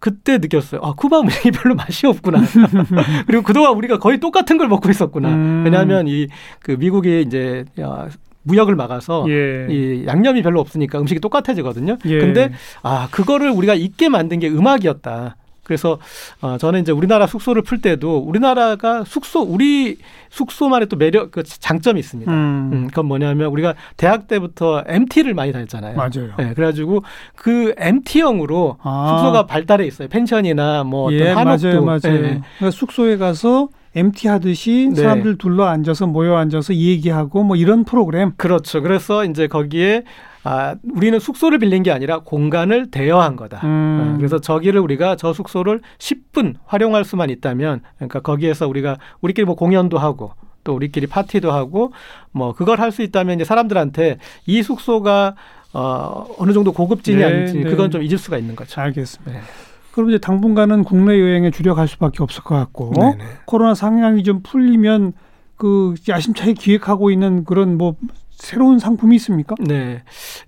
[0.00, 0.80] 그때 느꼈어요.
[0.82, 2.40] 아, 쿠바 음식이 별로 맛이 없구나.
[3.26, 5.28] 그리고 그동안 우리가 거의 똑같은 걸 먹고 있었구나.
[5.28, 5.62] 음.
[5.64, 6.26] 왜냐하면 이
[6.62, 8.08] 그 미국이 이제 어,
[8.42, 9.66] 무역을 막아서 예.
[9.70, 11.98] 이 양념이 별로 없으니까 음식이 똑같아지거든요.
[12.06, 12.18] 예.
[12.18, 12.50] 근데
[12.82, 15.36] 아 그거를 우리가 잊게 만든 게 음악이었다.
[15.70, 15.98] 그래서
[16.40, 19.98] 어, 저는 이제 우리나라 숙소를 풀 때도 우리나라가 숙소 우리
[20.30, 22.32] 숙소만의 또 매력 그 장점이 있습니다.
[22.32, 22.70] 음.
[22.72, 25.94] 음, 그건 뭐냐면 우리가 대학 때부터 MT를 많이 다녔잖아요.
[25.94, 26.34] 맞아요.
[26.38, 27.04] 네, 그래가지고
[27.36, 29.18] 그 MT형으로 아.
[29.18, 30.08] 숙소가 발달해 있어요.
[30.08, 31.68] 펜션이나 뭐 어떤 예, 한옥도.
[31.68, 32.00] 맞아요, 맞아요.
[32.06, 32.40] 예, 예.
[32.58, 35.02] 그러니까 숙소에 가서 MT 하듯이 네.
[35.02, 38.32] 사람들 둘러 앉아서 모여 앉아서 얘기하고 뭐 이런 프로그램.
[38.36, 38.82] 그렇죠.
[38.82, 40.02] 그래서 이제 거기에
[40.42, 43.60] 아, 우리는 숙소를 빌린 게 아니라 공간을 대여한 거다.
[43.64, 44.14] 음.
[44.14, 49.54] 어, 그래서 저기를 우리가 저 숙소를 10분 활용할 수만 있다면, 그러니까 거기에서 우리가 우리끼리 뭐
[49.54, 50.32] 공연도 하고
[50.64, 51.92] 또 우리끼리 파티도 하고
[52.32, 55.34] 뭐 그걸 할 수 있다면 이제 사람들한테 이 숙소가
[55.72, 57.70] 어, 어느 정도 고급진이 네, 아닌지 네.
[57.70, 58.80] 그건 좀 잊을 수가 있는 거죠.
[58.80, 59.32] 알겠습니다.
[59.32, 59.40] 네.
[59.92, 63.24] 그럼 이제 당분간은 국내 여행에 주력할 수밖에 없을 것 같고 네네.
[63.46, 65.12] 코로나 상황이 좀 풀리면
[65.56, 67.94] 그 야심차게 기획하고 있는 그런 뭐
[68.40, 69.54] 새로운 상품이 있습니까?
[69.60, 70.02] 네.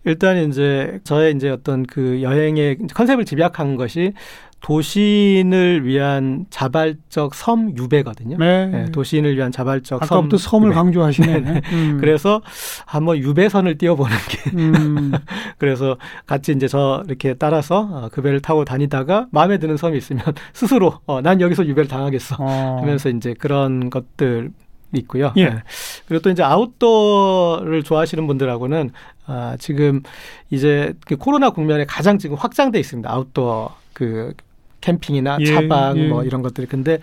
[0.05, 4.15] 일단 이제 저의 이제 어떤 그 여행의 컨셉을 집약한 것이
[4.63, 8.37] 도시인을 위한 자발적 섬 유배거든요.
[8.39, 8.67] 네.
[8.67, 10.75] 네, 도시인을 위한 자발적 아까부터 섬 섬을 유배.
[10.75, 11.41] 강조하시네.
[11.41, 11.99] 네, 음.
[12.01, 12.41] 그래서
[12.87, 15.13] 한번 유배선을 띄워보는 게 음.
[15.59, 20.23] 그래서 같이 이제 저 이렇게 따라서 어, 그 배를 타고 다니다가 마음에 드는 섬이 있으면
[20.55, 22.79] 스스로 어, 난 여기서 유배를 당하겠어 어.
[22.81, 24.53] 하면서 이제 그런 것들
[24.93, 25.33] 있고요.
[25.37, 25.45] 예.
[25.51, 25.63] 네.
[26.07, 28.91] 그리고 또 이제 아웃도어를 좋아하시는 분들하고는
[29.27, 30.03] 아, 지금
[30.51, 33.11] 이제 그 코로나 국면에 가장 지금 확장돼 있습니다.
[33.11, 34.35] 아웃도어 그
[34.81, 36.09] 캠핑이나 예, 차박 예.
[36.09, 36.99] 뭐 이런 것들이 근데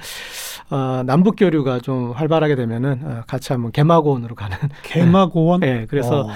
[0.70, 5.62] 어, 남북 교류가 좀 활발하게 되면은 어, 같이 한번 개마고원으로 가는 개마고원.
[5.62, 6.30] 네, 그래서 어.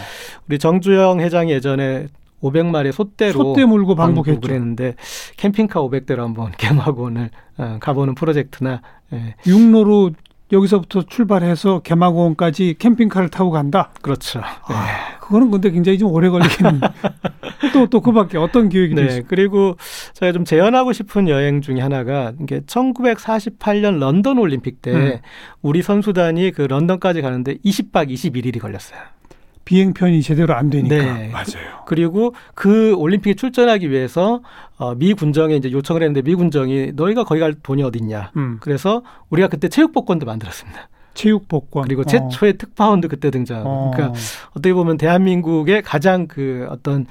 [0.47, 2.07] 우리 정주영 회장이 예전에
[2.41, 4.51] 500마리 소떼로 소떼 물고 방북했죠.
[4.51, 4.95] 했는데
[5.37, 8.81] 캠핑카 500대로 한번 개마고원을 어, 가보는 프로젝트나
[9.13, 10.11] 예, 육로로
[10.53, 13.91] 여기서부터 출발해서 개마고원까지 캠핑카를 타고 간다.
[14.01, 14.39] 그렇죠.
[14.39, 14.45] 네.
[14.45, 16.79] 아, 그거는 근데 굉장히 좀 오래 걸리겠는.
[17.73, 19.21] 또또 그밖에 어떤 기획이 네, 있어요?
[19.27, 19.75] 그리고
[20.13, 25.17] 제가 좀 재현하고 싶은 여행 중에 하나가 이게 1948년 런던 올림픽 때 음.
[25.61, 28.99] 우리 선수단이 그 런던까지 가는데 20박 21일이 걸렸어요.
[29.65, 30.95] 비행편이 제대로 안 되니까.
[30.95, 31.30] 네.
[31.30, 31.84] 맞아요.
[31.86, 34.41] 그리고 그 올림픽에 출전하기 위해서
[34.78, 38.32] 어, 미 군정에 이제 요청을 했는데 미 군정이 너희가 거기 갈 돈이 어딨냐.
[38.36, 38.58] 음.
[38.60, 40.89] 그래서 우리가 그때 체육복권도 만들었습니다.
[41.13, 41.84] 체육복권.
[41.84, 42.06] 그리고 어.
[42.06, 43.69] 최초의 특파원도 그때 등장하고.
[43.69, 43.91] 어.
[43.93, 44.19] 그러니까
[44.52, 47.06] 어떻게 보면 대한민국의 가장 그 어떤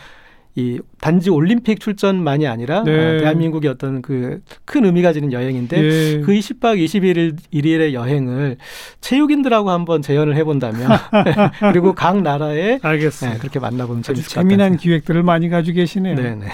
[0.55, 2.93] 이 단지 올림픽 출전만이 아니라 네.
[2.93, 6.21] 어, 대한민국의 어떤 그 큰 의미 가 지는 여행인데 예.
[6.21, 8.57] 그 20박 21일 일의 여행을
[9.01, 10.89] 체육인들하고 한번 재현을 해본다면
[11.73, 13.33] 그리고 각 나라의 알겠어요.
[13.33, 14.77] 네, 그렇게 만나보면 재밌을 것 재미난.
[14.77, 16.17] 기획들을 많이 가지고 계시네요.
[16.17, 16.47] 네네.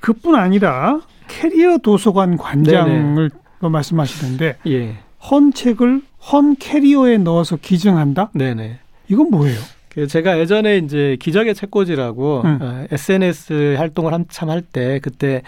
[0.00, 4.96] 그뿐 아니라 캐리어 도서관 관장을 또 말씀하시는데 예.
[5.30, 6.02] 헌 책을
[6.32, 8.30] 헌 캐리어에 넣어서 기증한다?
[8.34, 8.78] 네네.
[9.08, 9.58] 이건 뭐예요?
[9.96, 12.58] 그 제가 예전에 이제 기적의 책꽂이라고 음.
[12.60, 15.40] 어, SNS 활동을 한참 할 때 그때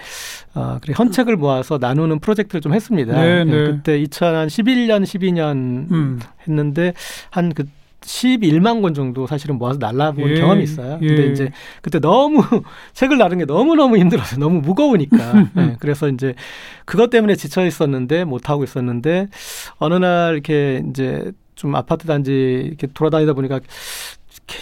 [0.55, 3.13] 어, 그래 현책을 모아서 나누는 프로젝트를 좀 했습니다.
[3.21, 3.65] 네, 예, 네.
[3.65, 6.21] 그때 2011년, 12년 음.
[6.47, 6.95] 했는데
[7.31, 7.65] 한그
[8.01, 10.99] 11만 권 정도 사실은 모아서 날라본 예, 경험이 있어요.
[10.99, 11.31] 근데 예.
[11.31, 11.51] 이제
[11.83, 12.43] 그때 너무
[12.95, 15.17] 책을 나르는 게 너무 너무 힘들어서 너무 무거우니까.
[15.59, 16.33] 예, 그래서 이제
[16.87, 19.29] 그것 때문에 지쳐 있었는데 못 하고 있었는데
[19.77, 23.61] 어느 날 이렇게 이제 좀 아파트 단지 이렇게 돌아다니다 보니까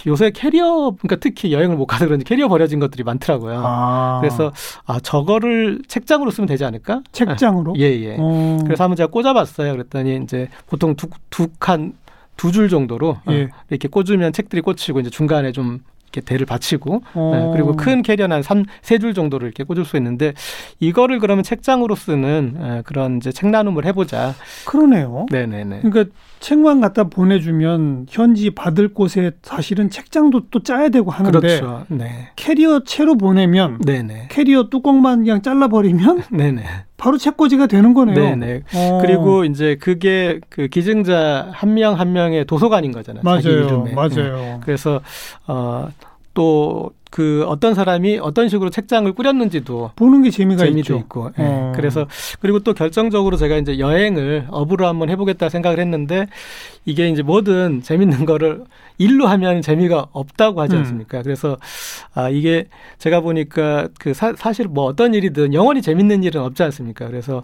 [0.05, 3.61] 요새 캐리어 그러니까 특히 여행을 못 가서 그런지 캐리어 버려진 것들이 많더라고요.
[3.63, 4.19] 아.
[4.21, 4.51] 그래서
[4.85, 7.01] 아 저거를 책장으로 쓰면 되지 않을까?
[7.11, 7.75] 책장으로?
[7.77, 8.17] 예 예.
[8.19, 8.59] 어.
[8.63, 9.71] 그래서 한번 제가 꽂아봤어요.
[9.73, 10.95] 그랬더니 이제 보통
[11.29, 13.49] 두칸두 줄 정도로 어, 예.
[13.69, 17.31] 이렇게 꽂으면 책들이 꽂히고 이제 중간에 좀 이렇게 대를 받치고 어.
[17.33, 20.33] 네, 그리고 큰 캐리어는 한세 줄 정도를 이렇게 꽂을 수 있는데
[20.79, 24.33] 이거를 그러면 책장으로 쓰는 에, 그런 이제 책 나눔을 해보자.
[24.65, 25.25] 그러네요.
[25.31, 25.81] 네네네.
[25.81, 31.85] 그러니까 책만 갖다 보내주면 현지 받을 곳에 사실은 책장도 또 짜야 되고 하는데 그렇죠.
[31.89, 32.29] 네.
[32.35, 34.27] 캐리어 채로 보내면 네네.
[34.29, 36.63] 캐리어 뚜껑만 그냥 잘라버리면 네네.
[36.97, 38.15] 바로 책꽂이가 되는 거네요.
[38.15, 38.63] 네네.
[38.75, 38.99] 어.
[39.01, 43.21] 그리고 이제 그게 그 기증자 한 명한 명의 도서관인 거잖아요.
[43.23, 43.83] 맞아요, 이름에.
[43.91, 43.95] 네.
[43.95, 44.59] 맞아요.
[44.63, 45.01] 그래서
[45.47, 45.89] 어
[46.37, 50.97] 또그 어떤 사람이 어떤 식으로 책장을 꾸렸는지도 보는 게 재미가 재미도 있죠.
[50.97, 51.31] 있고.
[51.39, 51.43] 예.
[51.43, 51.73] 어.
[51.75, 52.05] 그래서
[52.39, 56.27] 그리고 또 결정적으로 제가 이제 여행을 업으로 한번 해보겠다 생각을 했는데
[56.85, 58.63] 이게 이제 뭐든 재밌는 거를
[58.97, 60.79] 일로 하면 재미가 없다고 하지 음.
[60.79, 61.21] 않습니까?
[61.21, 61.57] 그래서
[62.13, 62.67] 아 이게
[62.97, 67.07] 제가 보니까 그 사, 사실 뭐 어떤 일이든 영원히 재밌는 일은 없지 않습니까?
[67.07, 67.43] 그래서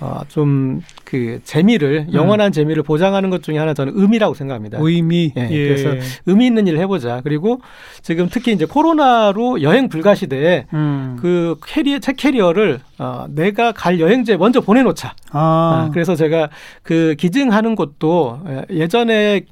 [0.00, 2.14] 어좀 그 재미를 음.
[2.14, 4.78] 영원한 재미를 보장하는 것 중에 하나 저는 의미라고 생각합니다.
[4.80, 5.32] 의미.
[5.36, 5.68] 예, 예.
[5.68, 5.90] 그래서
[6.26, 7.20] 의미 있는 일을 해보자.
[7.22, 7.60] 그리고
[8.02, 9.01] 지금 특히 이제 코로나
[9.34, 11.16] 로 여행 불가 시대에 음.
[11.20, 15.14] 그 캐리어 책 캐리어를 어, 내가 갈 여행지에 먼저 보내놓자.
[15.30, 16.48] 아, 아, 그래서 제가
[16.82, 19.42] 그 기증하는 곳도 예, 예전에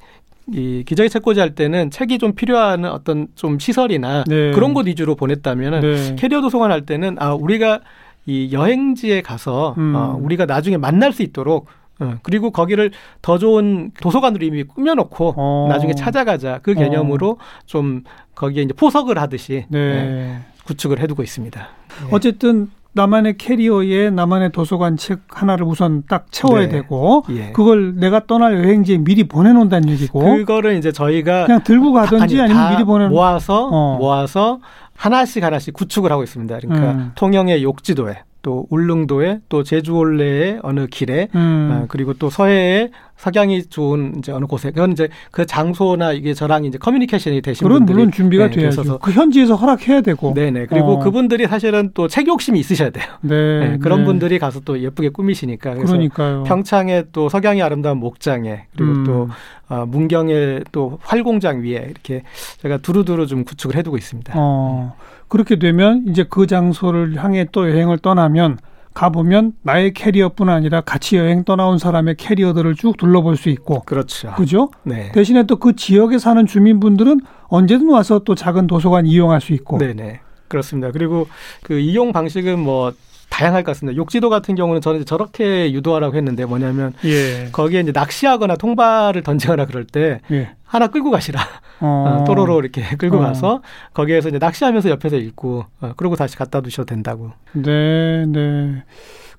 [0.53, 4.51] 이 기저귀 책꽂이 할 때는 책이 좀 필요한 어떤 좀 시설이나 네.
[4.53, 6.17] 그런 곳 위주로 보냈다면은 네.
[6.17, 7.81] 캐리어 도서관 할 때는 아 우리가
[8.27, 9.95] 이 여행지에 가서 음.
[9.95, 11.67] 어, 우리가 나중에 만날 수 있도록
[12.01, 12.91] 어, 그리고 거기를
[13.23, 15.67] 더 좋은 도서관으로 이미 꾸며놓고 어.
[15.69, 18.03] 나중에 찾아가자 그 개념으로 좀
[18.35, 19.79] 거기에 이제 포석을 하듯이 네.
[19.79, 20.37] 예,
[20.67, 21.61] 구축을 해두고 있습니다.
[21.61, 22.09] 예.
[22.15, 26.69] 어쨌든 나만의 캐리어에 나만의 도서관 책 하나를 우선 딱 채워야 네.
[26.71, 27.53] 되고 예.
[27.53, 32.53] 그걸 내가 떠날 여행지에 미리 보내놓는다는 얘기고 그거를 이제 저희가 그냥 들고 가든지 다- 아니,
[32.53, 33.97] 다 미리 보내는 모아서 어.
[33.99, 34.59] 모아서
[34.97, 36.59] 하나씩 하나씩 구축을 하고 있습니다.
[36.59, 37.13] 그러니까 음.
[37.15, 41.71] 통영의 욕지도에 또 울릉도에 또 제주 올레의 어느 길에 음.
[41.73, 46.65] 어, 그리고 또 서해에 석양이 좋은 이제 어느 곳에 그건 이제 그 장소나 이게 저랑
[46.65, 48.99] 이제 커뮤니케이션이 되신 그런 분들이 물론 준비가 네, 돼야죠.
[48.99, 50.33] 그 현지에서 허락해야 되고.
[50.33, 50.99] 네네 그리고 어.
[51.01, 53.05] 그분들이 사실은 또 책 욕심이 있으셔야 돼요.
[53.21, 54.05] 네, 네, 그런 네.
[54.07, 56.45] 분들이 가서 또 예쁘게 꾸미시니까 그러니까요.
[56.45, 59.05] 평창에 또 석양이 아름다운 목장에 그리고 음.
[59.05, 59.29] 또
[59.69, 62.23] 어, 문경에 또 활공장 위에 이렇게
[62.63, 64.33] 제가 두루두루 좀 구축을 해두고 있습니다.
[64.35, 64.95] 어,
[65.31, 68.59] 그렇게 되면 이제 그 장소를 향해 또 여행을 떠나면
[68.93, 74.33] 가보면 나의 캐리어뿐 아니라 같이 여행 떠나온 사람의 캐리어들을 쭉 둘러볼 수 있고 그렇죠.
[74.37, 74.71] 그죠?
[74.83, 75.11] 네.
[75.13, 80.21] 대신에 또 그 지역에 사는 주민분들은 언제든 와서 또 작은 도서관 이용할 수 있고 네네.
[80.49, 80.91] 그렇습니다.
[80.91, 81.29] 그리고
[81.63, 82.93] 그 이용 방식은 뭐
[83.41, 83.97] 다양할 것 같습니다.
[83.97, 87.49] 욕지도 같은 경우는 저는 저렇게 유도하라고 했는데 뭐냐면 예.
[87.53, 90.51] 거기에 이제 낚시하거나 통발을 던지거나 그럴 때 예.
[90.63, 91.41] 하나 끌고 가시라.
[91.81, 92.21] 어.
[92.21, 93.21] 어, 또로로 이렇게 끌고 어.
[93.21, 93.63] 가서
[93.95, 97.33] 거기에서 이제 낚시하면서 옆에서 읽고 어, 그러고 다시 갖다 두셔도 된다고.
[97.55, 98.85] 네, 네.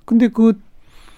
[0.04, 0.58] 근데 그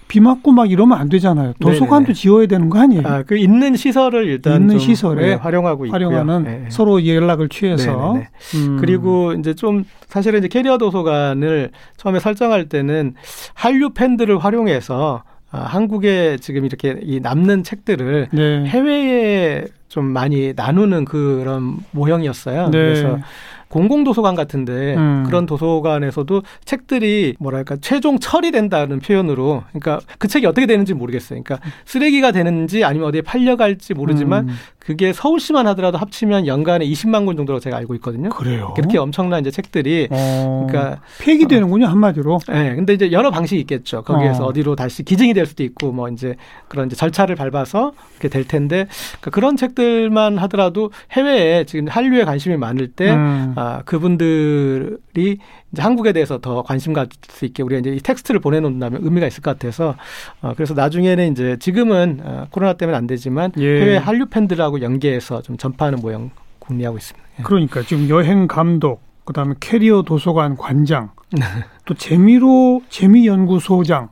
[0.07, 1.53] 비 맞고 막 이러면 안 되잖아요.
[1.59, 2.13] 도서관도 네네네.
[2.13, 3.01] 지어야 되는 거 아니에요?
[3.05, 5.87] 아, 그 있는 시설을 일단 있는 좀, 시설에 네, 활용하고.
[5.87, 6.65] 활용하는 네.
[6.69, 8.15] 서로 연락을 취해서.
[8.55, 8.77] 음.
[8.79, 13.15] 그리고 이제 좀 사실은 이제 캐리어 도서관을 처음에 설정할 때는
[13.53, 18.65] 한류 팬들을 활용해서 아, 한국에 지금 이렇게 이 남는 책들을 네.
[18.65, 22.69] 해외에 좀 많이 나누는 그런 모형이었어요.
[22.69, 22.77] 네.
[22.77, 23.19] 그래서
[23.69, 25.23] 공공도서관 같은데 음.
[25.25, 31.41] 그런 도서관에서도 책들이 뭐랄까 최종 처리된다는 표현으로 그러니까 그 책이 어떻게 되는지 모르겠어요.
[31.43, 34.55] 그러니까 쓰레기가 되는지 아니면 어디에 팔려갈지 모르지만 음.
[34.85, 38.29] 그게 서울시만 하더라도 합치면 연간에 20만 권 정도로 제가 알고 있거든요.
[38.29, 38.71] 그래요.
[38.75, 40.67] 그렇게 엄청난 이제 책들이 어.
[40.67, 42.39] 그러니까 폐기되는군요 한마디로.
[42.49, 44.03] 예, 네, 근데 이제 여러 방식이 있겠죠.
[44.03, 44.47] 거기에서 어.
[44.49, 44.53] 어.
[44.53, 46.35] 디로 다시 기증이 될 수도 있고, 뭐 이제
[46.67, 52.55] 그런 이제 절차를 밟아서 이렇게 될 텐데, 그러니까 그런 책들만 하더라도 해외에 지금 한류에 관심이
[52.55, 53.53] 많을 때, 음.
[53.55, 55.39] 아, 그분들이
[55.71, 59.41] 이제 한국에 대해서 더 관심 가질 수 있게 우리가 이제 이 텍스트를 보내놓는다면 의미가 있을
[59.41, 59.95] 것 같아서,
[60.41, 63.81] 어, 그래서 나중에는 이제 지금은 어, 코로나 때문에 안 되지만 예.
[63.81, 67.27] 해외 한류 팬들하고 연계해서 좀 전파하는 모형 궁리하고 있습니다.
[67.39, 67.43] 예.
[67.43, 71.41] 그러니까 지금 여행 감독, 그다음에 캐리어 도서관 관장, 네.
[71.85, 74.09] 또 재미로 재미 연구소장.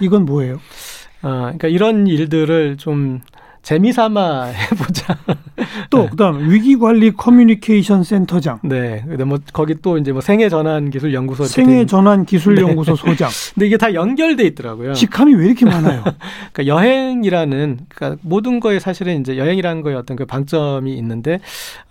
[0.00, 0.54] 이건 뭐예요?
[1.22, 3.20] 어, 그러니까 이런 일들을 좀
[3.62, 5.16] 재미삼아 해보자.
[5.90, 9.04] 또 그다음 위기 관리 커뮤니케이션 센터장, 네.
[9.06, 12.62] 근데 뭐 거기 또 이제 뭐 생애 전환 기술 연구소 생애 전환 기술 네.
[12.62, 13.30] 연구소 소장.
[13.54, 14.94] 근데 이게 다 연결돼 있더라고요.
[14.94, 16.02] 직함이 왜 이렇게 많아요?
[16.52, 21.38] 그러니까 여행이라는 그러니까 모든 거에 사실은 이제 여행이라는 거에 어떤 그 방점이 있는데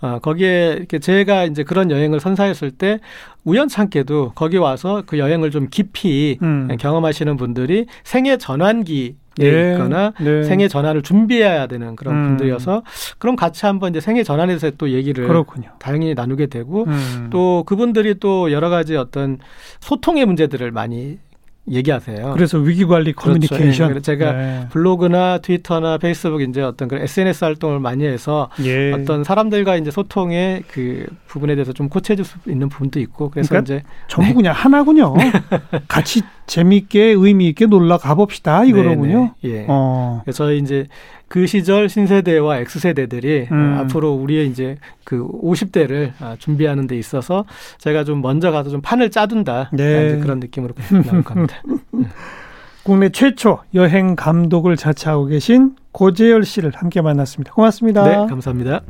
[0.02, 2.98] 어, 거기에 이렇게 제가 이제 그런 여행을 선사했을 때
[3.44, 6.68] 우연찮게도 거기 와서 그 여행을 좀 깊이 음.
[6.78, 9.72] 경험하시는 분들이 생애 전환기 에 네.
[9.72, 10.42] 있거나 네.
[10.42, 12.28] 생애 전환을 준비해야 되는 그런 음.
[12.28, 12.82] 분들이어서
[13.18, 15.70] 그럼 같이 한번 이제 생애 전환에 대해서 또 얘기를 그렇군요.
[15.78, 17.28] 다행히 나누게 되고 음.
[17.30, 19.38] 또 그분들이 또 여러 가지 어떤
[19.80, 21.18] 소통의 문제들을 많이
[21.70, 22.32] 얘기하세요.
[22.34, 23.34] 그래서 위기 관리 그렇죠.
[23.38, 23.86] 커뮤니케이션.
[23.86, 24.66] 예, 그래서 제가 네.
[24.70, 28.92] 블로그나 트위터나 페이스북 이제 어떤 그런 SNS 활동을 많이 해서 예.
[28.92, 33.48] 어떤 사람들과 이제 소통의 그 부분에 대해서 좀 코치해 줄 수 있는 부분도 있고 그래서
[33.50, 35.14] 그러니까 이제 전부 그냥 하나군요.
[35.86, 39.34] 같이 재미있게 의미 있게 놀러 가봅시다 이거로군요.
[39.40, 39.54] 네, 네.
[39.60, 39.66] 예.
[39.68, 40.20] 어.
[40.22, 40.86] 그래서 이제
[41.26, 43.78] 그 시절 신세대와 X세대들이 음.
[43.78, 47.46] 어, 앞으로 우리의 이제 그 50대를 준비하는 데 있어서
[47.78, 50.08] 제가 좀 먼저 가서 좀 판을 짜둔다 네.
[50.08, 50.74] 이제 그런 느낌으로
[51.06, 51.62] 나올 겁니다.
[52.82, 57.54] 국내 최초 여행 감독을 자처하고 계신 고재열 씨를 함께 만났습니다.
[57.54, 58.04] 고맙습니다.
[58.04, 58.82] 네, 감사합니다.